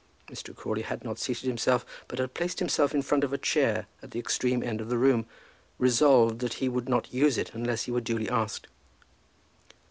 Mr. 0.29 0.55
Crawley 0.55 0.81
had 0.81 1.03
not 1.03 1.19
seated 1.19 1.43
himself, 1.47 1.85
but 2.07 2.17
had 2.17 2.33
placed 2.33 2.57
himself 2.57 2.95
in 2.95 3.03
front 3.03 3.23
of 3.23 3.31
a 3.31 3.37
chair 3.37 3.85
at 4.01 4.09
the 4.09 4.17
extreme 4.19 4.63
end 4.63 4.81
of 4.81 4.89
the 4.89 4.97
room, 4.97 5.27
resolved 5.77 6.39
that 6.39 6.53
he 6.55 6.67
would 6.67 6.89
not 6.89 7.13
use 7.13 7.37
it 7.37 7.53
unless 7.53 7.83
he 7.83 7.91
were 7.91 8.01
duly 8.01 8.27
asked. 8.27 8.65